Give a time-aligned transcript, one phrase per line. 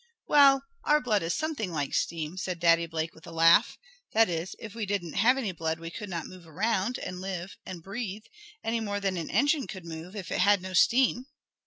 [0.25, 3.77] "Well, our blood is something like steam," said Daddy Blake, with a laugh.
[4.13, 7.55] "That is if we didn't have any blood we could not move around, and live
[7.67, 8.23] and breathe,
[8.63, 11.27] any more than an engine could move if it had no steam.